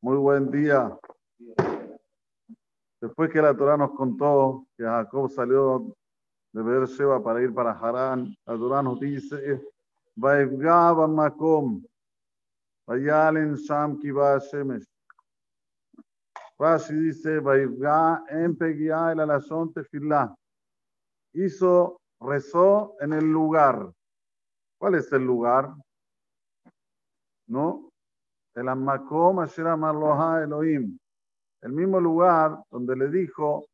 [0.00, 0.96] Muy buen día.
[3.00, 5.92] Después que la Torah nos contó que Jacob salió
[6.52, 9.60] de Beersheba para ir para Harán, la Torah nos dice,
[10.14, 11.84] Makom,
[12.86, 14.86] Vayalen Sham Kiba Shemesh.
[16.60, 20.32] Rashi dice, Vaivga en Pegia el alashon tefillah.
[21.32, 23.92] Hizo, rezó en el lugar.
[24.78, 25.74] ¿Cuál es el lugar?
[27.48, 27.87] ¿No?
[28.58, 30.98] El Amakom Asher Amarloha Elohim.
[31.62, 33.68] El mismo lugar donde le dijo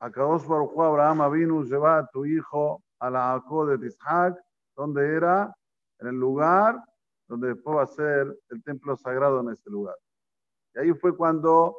[0.00, 4.42] a Kadosh Baruch Abraham vino lleva a tu hijo a la Aco de Tishac,
[4.74, 5.54] donde era
[5.98, 6.82] en el lugar
[7.28, 9.96] donde después va a ser el templo sagrado en ese lugar.
[10.74, 11.76] Y ahí fue cuando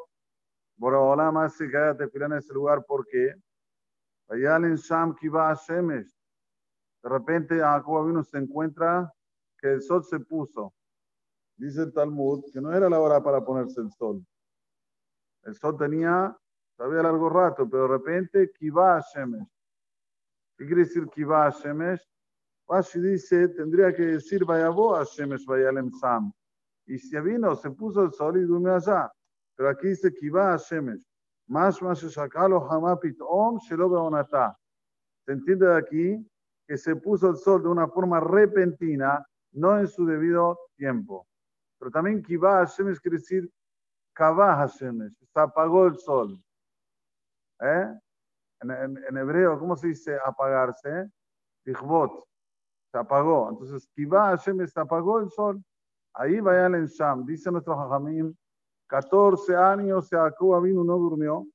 [0.77, 3.33] Boraholam hace que haya tefilá en ese lugar, porque
[4.29, 6.15] Sham Shemesh,
[7.02, 9.11] de repente Jacob vino se encuentra
[9.57, 10.71] que el sol se puso.
[11.55, 14.25] Dice el Talmud que no era la hora para ponerse el sol.
[15.44, 16.36] El sol tenía
[16.75, 19.47] todavía largo rato, pero de repente Kiva Shemesh.
[20.58, 22.02] ¿Qué quiere decir Kiva Shemesh?
[22.67, 26.31] Rashi dice, tendría que decir Vayabo a Shemesh Vayalem Sam.
[26.86, 29.11] Y si vino, se puso el sol y durmió allá.
[29.55, 31.05] Pero aquí dice Kiva Shemesh.
[31.47, 34.58] Más más shakalo hamapit om onata.
[35.25, 36.31] Se entiende de aquí
[36.66, 41.27] que se puso el sol de una forma repentina, no en su debido tiempo.
[41.84, 43.52] Pero también Kiva Hashemesh quiere decir
[44.14, 46.42] Kavah Hashemesh, se apagó el sol.
[47.59, 48.00] ¿Eh?
[48.62, 51.11] En, hebreo, ¿cómo se dice apagarse?
[51.66, 52.23] Tichbot,
[52.89, 53.50] se apagó.
[53.50, 55.61] Entonces, Kiva Hashemesh, se apagó el sol.
[56.14, 58.34] Ahí vayan en Sham, dice nuestro Jajamín,
[58.88, 61.45] 14 años Jacob vino no durmió,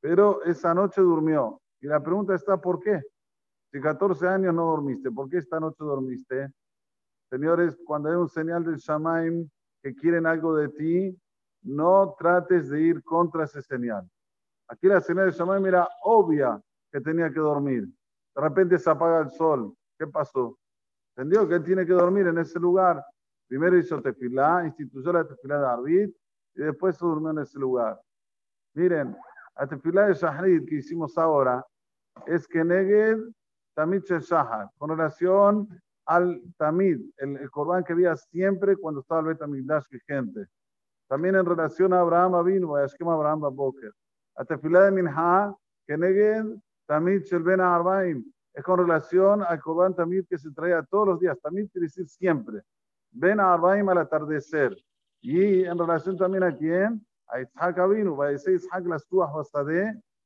[0.00, 1.62] pero esa noche durmió.
[1.80, 3.00] Y la pregunta está, ¿por qué?
[3.70, 6.50] Si 14 años no dormiste, ¿por qué esta noche dormiste?
[7.30, 9.48] Señores, cuando hay un señal del Shamaim
[9.82, 11.20] que quieren algo de ti,
[11.62, 14.08] no trates de ir contra ese señal.
[14.68, 16.60] Aquí la señal del Shamaim era obvia
[16.90, 17.86] que tenía que dormir.
[18.34, 19.74] De repente se apaga el sol.
[19.98, 20.58] ¿Qué pasó?
[21.16, 23.04] ¿Entendió que él tiene que dormir en ese lugar?
[23.46, 26.16] Primero hizo tefilá, instituyó la tefilá de Arbit
[26.54, 28.00] y después se durmió en ese lugar.
[28.74, 29.16] Miren,
[29.56, 31.64] la tefilá de Shahrid que hicimos ahora
[32.26, 33.18] es que Neged
[33.74, 35.68] Tamid Shahar, con relación
[36.08, 40.46] al Tamid, el, el que había siempre cuando estaba el Betamigdash vigente.
[41.06, 43.92] También en relación a Abraham Avinu, a esquema Abraham Baboker.
[44.36, 45.54] A Tefilá de Minha,
[45.86, 48.24] que neguen Tamid Shel Arbaim,
[48.54, 51.38] es con relación al Corban Tamid que se traía todos los días.
[51.42, 52.62] Tamid quiere decir siempre.
[53.10, 54.74] Ben Arbaim al atardecer.
[55.20, 57.06] Y en relación también a quién?
[57.26, 59.30] A Isaac Avinu, va a decir Isaac las tuas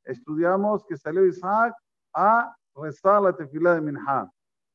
[0.04, 1.74] Estudiamos que salió Isaac
[2.14, 4.30] a rezar la tefilá de Minha.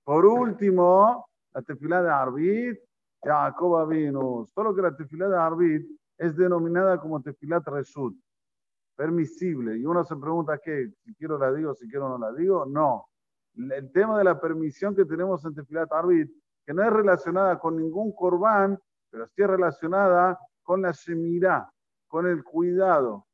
[0.07, 2.79] Por último, la tefilá de Arbit,
[3.22, 4.45] Jacob vino.
[4.45, 5.85] Solo que la tefilá de Arbit
[6.18, 8.16] es denominada como tefilá Reshut,
[8.96, 9.78] permisible.
[9.78, 10.94] Y uno se pregunta, ¿qué?
[11.03, 12.66] Si quiero la digo, si quiero no la digo.
[12.66, 13.09] No.
[13.57, 16.31] El tema de la permisión que tenemos en tefilat Arbit,
[16.66, 18.79] que no es relacionada con ningún corbán,
[19.09, 21.69] pero sí es relacionada con la shemirá,
[22.07, 23.25] con el cuidado.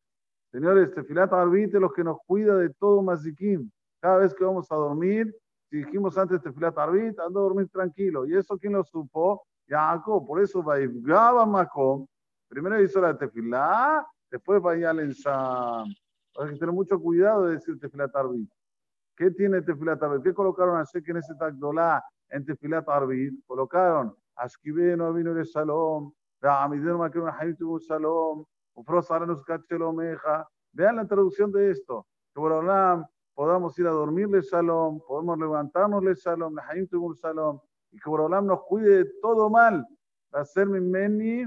[0.51, 3.69] Señores, tefilat Arbit es lo que nos cuida de todo mazikim.
[4.01, 5.31] Cada vez que vamos a dormir,
[5.73, 8.27] si dijimos antes Tefilat Arbit, ando a dormir tranquilo.
[8.27, 9.47] ¿Y eso quién lo supo?
[9.67, 10.23] Jacob.
[10.27, 12.05] Por eso Vaivgaba Makom.
[12.47, 15.87] Primero hizo la tefilá, después vaya al Sham.
[16.37, 18.47] Hay que tener mucho cuidado de decir Tefilat Arbit.
[19.17, 20.21] ¿Qué tiene Tefilat Arbit?
[20.21, 23.33] ¿Qué colocaron a en ese Tagdolá en Tefilat Arbit?
[23.47, 24.15] Colocaron
[24.95, 28.45] no vino de Shalom, Amidenu Makrim Hayim tuvo Shalom,
[28.75, 30.47] Ufros Aranus Kachelomeja.
[30.71, 32.05] Vean la traducción de esto.
[32.31, 37.59] Que Borolam podamos ir a dormirle shalom, podemos levantarnosle shalom, Lahaim un shalom,
[37.91, 39.85] y que Borolam nos cuide de todo mal.
[40.31, 41.45] Hacerme meni,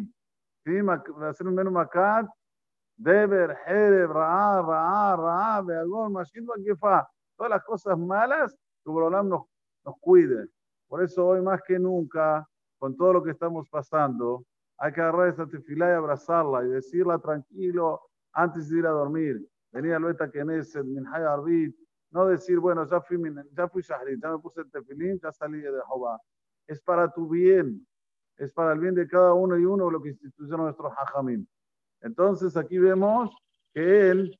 [1.28, 2.26] hacerme menos makat,
[2.96, 7.08] deber, hereb, ra'a, ra'a, ra'a, beagón, mashindo, fa.
[7.36, 9.42] Todas las cosas malas, que Borolam nos,
[9.84, 10.48] nos cuide.
[10.88, 12.48] Por eso hoy más que nunca,
[12.78, 14.44] con todo lo que estamos pasando,
[14.78, 19.48] hay que agarrar esa tefilá y abrazarla y decirla tranquilo antes de ir a dormir
[19.72, 21.76] venir al Beta Knesset, Minhay Arbit,
[22.10, 23.18] no decir, bueno, ya fui,
[23.52, 26.20] ya fui Shahrit, ya me puse el tefilín, ya salí de Jehová.
[26.66, 27.86] Es para tu bien,
[28.36, 31.46] es para el bien de cada uno y uno lo que instituyó nuestro Hajamim.
[32.00, 33.36] Entonces aquí vemos
[33.72, 34.38] que él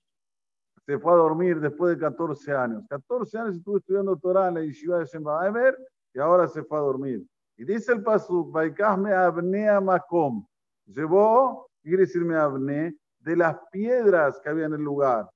[0.87, 2.85] se fue a dormir después de 14 años.
[2.89, 5.77] 14 años estuvo estudiando Torah en la Yeshiva de Shembaemer
[6.15, 7.27] y ahora se fue a dormir.
[7.57, 10.47] Y dice el Pasuk, Baikahme Abnea Makom.
[10.87, 12.97] Llevó, quiere decirme Abne,
[13.27, 15.29] de las piedras que había en el lugar.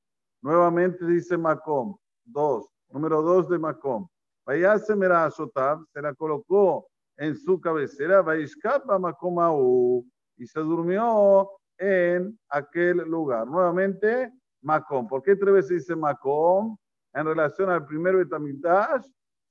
[0.43, 4.07] Nuevamente dice Macom, dos, número dos de Macom.
[4.47, 10.05] Vaya se se la colocó en su cabecera, Vaishkapa Macom
[10.37, 13.49] y se durmió en aquel lugar.
[13.49, 14.33] Nuevamente,
[14.63, 15.09] Macom.
[15.09, 16.77] ¿Por qué tres veces dice Macom?
[17.13, 19.05] En relación al primer Betamigdash,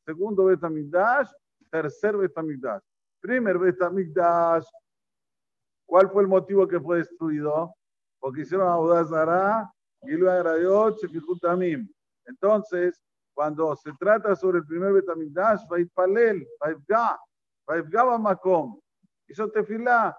[0.06, 1.30] segundo Betamigdash,
[1.70, 2.82] tercer Betamigdash.
[3.20, 4.66] Primer Betamigdash,
[5.86, 7.76] ¿cuál fue el motivo que fue destruido?
[8.20, 9.72] Porque hicieron Audazara
[10.04, 11.90] y lo agradó Chefijutamim.
[12.26, 13.02] Entonces,
[13.34, 17.20] cuando se trata sobre el primer Betamigdash, Vaipalel, Vaipga,
[17.66, 18.80] Vaipgaba Makom,
[19.28, 20.18] hizo tefilá.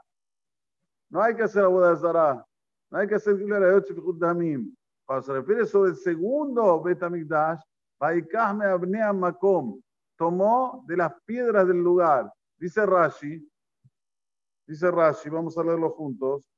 [1.11, 2.45] No hay que hacer Audazara,
[2.91, 4.75] no hay que hacer Gilarayot Chefijutamim.
[5.05, 7.61] Cuando se refiere sobre el segundo Betamigdash,
[7.99, 9.81] Vaikahme Abnea Makom,
[10.17, 12.33] tomó de las piedras del lugar.
[12.57, 13.47] Dice Rashi,
[14.67, 16.49] dice Rashi, vamos a leerlo juntos.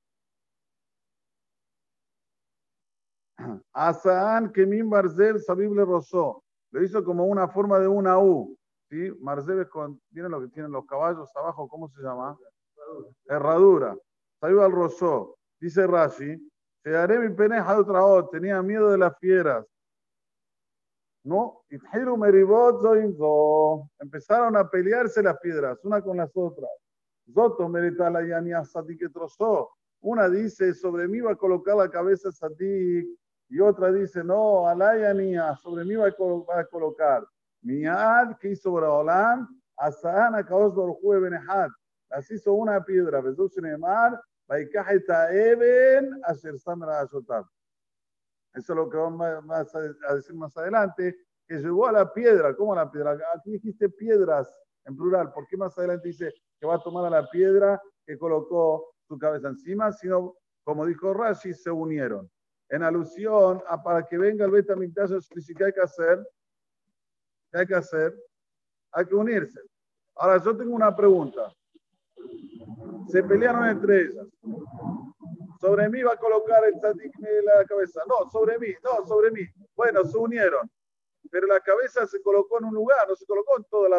[3.72, 6.42] Asaan Kemim Barzel Sabib le rozó.
[6.70, 8.56] Lo hizo como una forma de una U.
[8.88, 9.10] ¿sí?
[9.20, 11.68] Marzel es con, ¿tienen lo que tienen los caballos abajo?
[11.68, 12.38] ¿Cómo se llama?
[13.26, 13.96] Herradura.
[14.40, 15.36] Sabib al rozó.
[15.60, 16.50] Dice Rashi,
[16.82, 18.30] te haré mi peneja de otra voz.
[18.30, 19.66] Tenía miedo de las fieras.
[21.24, 21.62] ¿No?
[24.00, 26.70] Empezaron a pelearse las piedras, una con las otras.
[27.32, 28.62] Zoto merita la yania
[28.98, 29.70] que trozó.
[30.00, 33.08] Una dice, sobre mí va a colocar la cabeza Sadik.
[33.52, 37.22] Y otra dice, no, alayania, sobre mí va a colocar.
[37.60, 39.46] Miad, que hizo Braolam,
[39.76, 41.68] Asahana Kaos Baruchu Benehad.
[42.08, 43.22] Las hizo una piedra.
[43.22, 44.18] Jesús Neymar,
[44.48, 47.44] Eben, Asher Samra Azotab.
[48.54, 49.26] Eso es lo que vamos
[49.76, 51.14] a decir más adelante,
[51.46, 52.56] que llegó a la piedra.
[52.56, 53.18] ¿Cómo a la piedra?
[53.36, 54.48] Aquí dijiste piedras
[54.86, 55.30] en plural.
[55.30, 59.18] ¿Por qué más adelante dice que va a tomar a la piedra que colocó su
[59.18, 59.92] cabeza encima?
[59.92, 62.31] Sino, como dijo Rashi, se unieron.
[62.72, 65.10] En alusión a para que venga el Betamigdash,
[65.54, 66.26] ¿qué hay que hacer?
[67.50, 68.14] ¿Qué hay que hacer?
[68.92, 69.60] Hay que unirse.
[70.16, 71.52] Ahora, yo tengo una pregunta.
[73.08, 74.26] Se pelearon entre ellas.
[75.60, 77.12] Sobre mí va a colocar el tzadik
[77.44, 78.00] la cabeza.
[78.08, 79.42] No, sobre mí, no, sobre mí.
[79.76, 80.66] Bueno, se unieron.
[81.30, 83.98] Pero la cabeza se colocó en un lugar, no se colocó en toda la,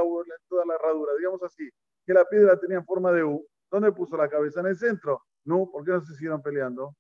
[0.50, 1.70] toda la herradura, digamos así,
[2.08, 3.46] que la piedra tenía forma de U.
[3.70, 4.62] ¿Dónde puso la cabeza?
[4.62, 5.22] En el centro.
[5.46, 6.96] No, ¿por qué no se siguieron peleando?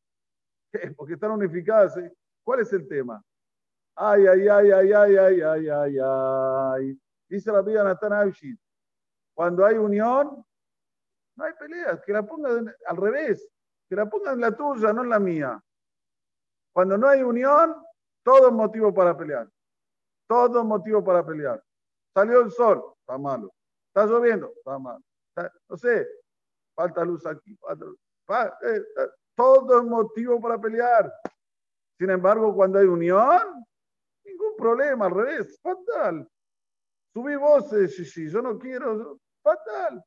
[0.97, 1.97] Porque están unificadas.
[1.97, 2.13] ¿eh?
[2.43, 3.23] ¿Cuál es el tema?
[3.95, 6.99] Ay, ay, ay, ay, ay, ay, ay, ay, ay.
[7.29, 8.59] Dice la vida Natán Avshit.
[9.35, 10.45] Cuando hay unión,
[11.35, 12.01] no hay peleas.
[12.05, 13.47] Que la pongan al revés
[13.93, 15.63] que la pongan en la tuya, no en la mía.
[16.73, 17.75] Cuando no hay unión,
[18.23, 19.47] todo es motivo para pelear.
[20.27, 21.63] Todo es motivo para pelear.
[22.11, 23.53] Salió el sol, está malo.
[23.89, 25.03] Está lloviendo, está malo.
[25.69, 26.07] no sé,
[26.75, 27.51] falta luz aquí.
[27.51, 31.11] Eh, eh, todo es motivo para pelear.
[31.97, 33.65] Sin embargo, cuando hay unión,
[34.25, 36.27] ningún problema, al revés, fatal.
[37.13, 40.03] Subí voces, sí, sí, yo no quiero, fatal.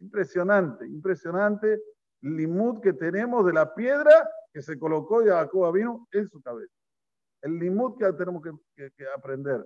[0.00, 1.80] Impresionante, impresionante
[2.22, 6.74] limud que tenemos de la piedra que se colocó Jacob vino en su cabeza.
[7.42, 9.64] El limud que tenemos que, aprender.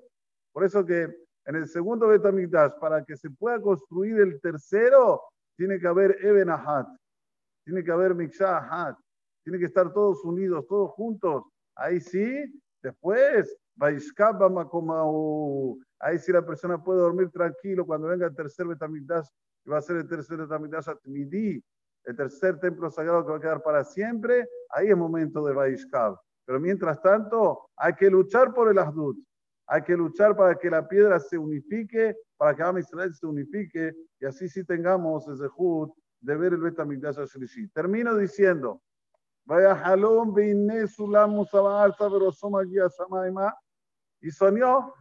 [0.52, 1.04] Por eso que
[1.44, 5.22] en el segundo Betamigdash, para que se pueda construir el tercero,
[5.56, 6.50] tiene que haber Eben
[7.64, 8.96] tiene que haber Miksha
[9.44, 11.44] tiene que estar todos unidos, todos juntos.
[11.74, 13.98] Ahí sí, después, ahí
[16.18, 19.26] sí la persona puede dormir tranquilo cuando venga el tercer Betamigdash,
[19.64, 21.62] y va a ser el tercer Betamigdash Atmidi,
[22.04, 26.16] el tercer templo sagrado que va a quedar para siempre, ahí es momento de Vaishkav.
[26.44, 29.16] Pero mientras tanto, hay que luchar por el Ahdut.
[29.68, 33.94] Hay que luchar para que la piedra se unifique, para que Am Israel se unifique,
[34.20, 35.90] y así sí tengamos ese Jud
[36.22, 37.68] de ver el Betamigdash Shlishi.
[37.68, 38.80] Termino diciendo,
[39.44, 40.34] Vaya Halom
[44.20, 44.94] y soñó,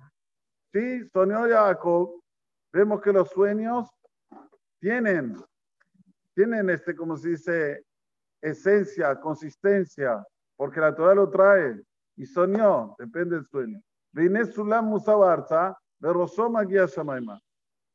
[0.73, 2.21] sí, soñó Jacob.
[2.73, 3.87] Vemos que los sueños
[4.79, 5.35] tienen
[6.33, 7.85] tienen, este, como se dice,
[8.41, 10.25] esencia, consistencia,
[10.55, 11.81] porque la Torah lo trae
[12.15, 13.81] y soñó, depende del sueño.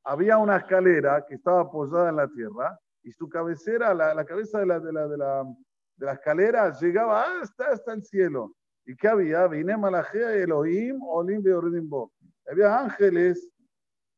[0.05, 4.59] Había una escalera que estaba apoyada en la tierra y su cabecera, la, la cabeza
[4.59, 8.53] de la, de, la, de, de la escalera llegaba hasta, hasta el cielo.
[8.85, 9.47] ¿Y qué había?
[9.47, 12.13] Vine Malajea Elohim, Olim Beoridimbo.
[12.51, 13.49] Había ángeles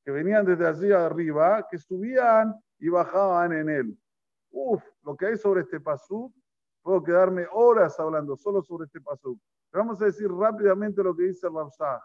[0.03, 3.99] que venían desde allí arriba, que subían y bajaban en él.
[4.51, 6.33] Uf, lo que hay sobre este pasú,
[6.83, 9.39] puedo quedarme horas hablando solo sobre este pasú.
[9.71, 12.03] Pero vamos a decir rápidamente lo que dice Rabshah.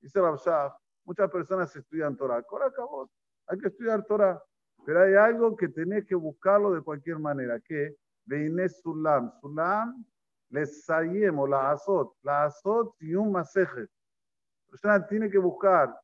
[0.00, 2.38] Dice Rabshah, muchas personas estudian Torah.
[2.38, 3.08] Acabó,
[3.46, 4.42] hay que estudiar Torah.
[4.84, 9.32] Pero hay algo que tenés que buscarlo de cualquier manera, que Veine Sulam.
[9.40, 10.04] Sulam,
[10.50, 13.80] les sayemo, la azot, la azot y un maseje.
[13.80, 15.94] La persona tiene que buscar,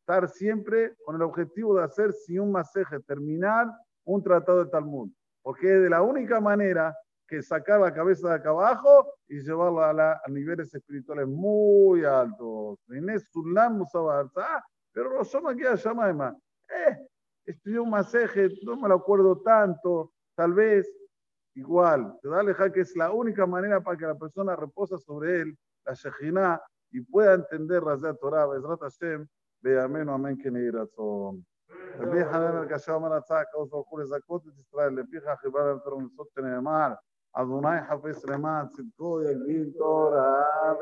[0.00, 3.68] estar siempre con el objetivo de hacer si un maseje, terminar
[4.04, 5.10] un tratado de Talmud.
[5.42, 6.94] porque es de la única manera
[7.26, 12.78] que sacar la cabeza de acá abajo y llevarla a, a niveles espirituales muy altos.
[14.92, 16.36] Pero los somos aquí a Shamaima.
[16.68, 17.09] Eh,
[17.49, 20.87] estudió un masaje, no me lo acuerdo tanto, tal vez
[21.55, 22.17] igual.
[22.21, 25.57] Te da leja que es la única manera para que la persona reposa sobre él,
[25.85, 29.27] la Shejina, y pueda entender la Torah, Bezrat Hashem,
[29.61, 31.43] ve amén, amén, que ni razón.
[31.99, 36.27] רבי חנן הקשה אומר הצעה כעוס ברוך הוא לזכות את ישראל לפיך חיבר לתורה ומצוות
[36.29, 36.93] שנאמר
[37.33, 40.73] אדוני חפש למען צדקו יגדיל תורה